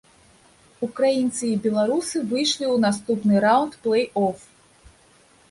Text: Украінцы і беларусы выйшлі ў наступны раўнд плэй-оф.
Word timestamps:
Украінцы 0.87 1.43
і 1.49 1.59
беларусы 1.65 2.17
выйшлі 2.33 2.65
ў 2.73 2.85
наступны 2.87 3.35
раўнд 3.47 3.73
плэй-оф. 3.87 4.37